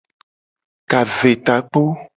Kavetakpo. 0.89 1.81